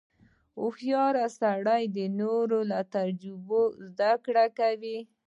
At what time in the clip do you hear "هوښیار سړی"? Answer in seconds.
0.59-1.83